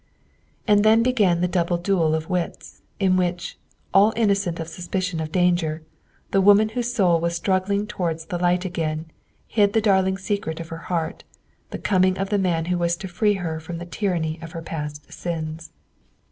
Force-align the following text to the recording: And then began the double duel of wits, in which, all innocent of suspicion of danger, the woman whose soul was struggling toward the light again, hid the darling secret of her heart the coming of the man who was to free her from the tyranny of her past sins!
And 0.67 0.83
then 0.83 1.03
began 1.03 1.41
the 1.41 1.47
double 1.47 1.77
duel 1.77 2.15
of 2.15 2.27
wits, 2.27 2.81
in 2.99 3.17
which, 3.17 3.59
all 3.93 4.13
innocent 4.15 4.59
of 4.59 4.67
suspicion 4.67 5.19
of 5.19 5.31
danger, 5.31 5.83
the 6.31 6.41
woman 6.41 6.69
whose 6.69 6.91
soul 6.91 7.19
was 7.19 7.35
struggling 7.35 7.85
toward 7.85 8.17
the 8.19 8.39
light 8.39 8.65
again, 8.65 9.11
hid 9.45 9.73
the 9.73 9.79
darling 9.79 10.17
secret 10.17 10.59
of 10.59 10.69
her 10.69 10.77
heart 10.89 11.23
the 11.69 11.77
coming 11.77 12.17
of 12.17 12.31
the 12.31 12.39
man 12.39 12.65
who 12.65 12.79
was 12.79 12.97
to 12.97 13.07
free 13.07 13.33
her 13.35 13.59
from 13.59 13.77
the 13.77 13.85
tyranny 13.85 14.39
of 14.41 14.53
her 14.53 14.61
past 14.63 15.13
sins! 15.13 15.69